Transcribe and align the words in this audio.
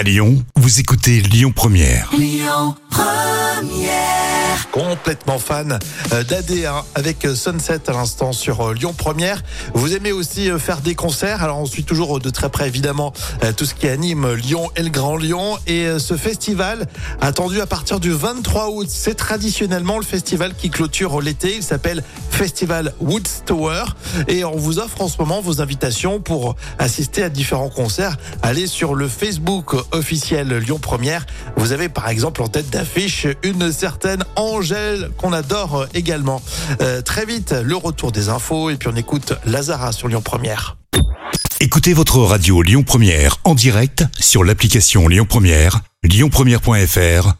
À 0.00 0.02
Lyon, 0.02 0.42
vous 0.56 0.80
écoutez 0.80 1.20
Lyon 1.20 1.52
Première. 1.54 2.08
Complètement 4.72 5.38
fan 5.38 5.78
euh, 6.12 6.24
d'AD1 6.24 6.84
avec 6.94 7.26
euh, 7.26 7.34
Sunset 7.34 7.80
à 7.86 7.92
l'instant 7.92 8.32
sur 8.32 8.68
euh, 8.68 8.72
Lyon 8.72 8.94
Première. 8.96 9.42
Vous 9.74 9.94
aimez 9.94 10.12
aussi 10.12 10.50
euh, 10.50 10.58
faire 10.58 10.80
des 10.80 10.94
concerts. 10.94 11.42
Alors 11.42 11.58
on 11.58 11.66
suit 11.66 11.84
toujours 11.84 12.18
de 12.18 12.30
très 12.30 12.48
près 12.48 12.66
évidemment 12.66 13.12
euh, 13.44 13.52
tout 13.52 13.66
ce 13.66 13.74
qui 13.74 13.88
anime 13.88 14.32
Lyon 14.32 14.70
et 14.74 14.82
le 14.82 14.88
Grand 14.88 15.18
Lyon. 15.18 15.58
Et 15.66 15.84
euh, 15.84 15.98
ce 15.98 16.16
festival 16.16 16.86
attendu 17.20 17.60
à 17.60 17.66
partir 17.66 18.00
du 18.00 18.10
23 18.10 18.70
août. 18.70 18.86
C'est 18.88 19.16
traditionnellement 19.16 19.98
le 19.98 20.04
festival 20.04 20.54
qui 20.54 20.70
clôture 20.70 21.20
l'été. 21.20 21.56
Il 21.56 21.62
s'appelle 21.62 22.02
Festival 22.40 22.94
Woodstower. 23.00 23.84
Et 24.26 24.44
on 24.46 24.56
vous 24.56 24.78
offre 24.78 25.02
en 25.02 25.08
ce 25.08 25.18
moment 25.18 25.42
vos 25.42 25.60
invitations 25.60 26.20
pour 26.20 26.56
assister 26.78 27.22
à 27.22 27.28
différents 27.28 27.68
concerts. 27.68 28.16
Allez 28.40 28.66
sur 28.66 28.94
le 28.94 29.08
Facebook 29.08 29.74
officiel 29.92 30.48
Lyon 30.48 30.78
Première. 30.78 31.26
Vous 31.58 31.72
avez 31.72 31.90
par 31.90 32.08
exemple 32.08 32.40
en 32.40 32.48
tête 32.48 32.70
d'affiche 32.70 33.26
une 33.42 33.70
certaine 33.70 34.24
Angèle 34.36 35.10
qu'on 35.18 35.34
adore 35.34 35.84
également. 35.92 36.40
Euh, 36.80 37.02
très 37.02 37.26
vite, 37.26 37.52
le 37.62 37.76
retour 37.76 38.10
des 38.10 38.30
infos 38.30 38.70
et 38.70 38.76
puis 38.76 38.88
on 38.90 38.96
écoute 38.96 39.34
Lazara 39.44 39.92
sur 39.92 40.08
Lyon 40.08 40.22
Première. 40.22 40.78
Écoutez 41.60 41.92
votre 41.92 42.20
radio 42.20 42.62
Lyon 42.62 42.84
Première 42.84 43.36
en 43.44 43.54
direct 43.54 44.04
sur 44.18 44.44
l'application 44.44 45.08
Lyon 45.08 45.26
Première, 45.28 45.82
lyonpremière.fr 46.04 47.34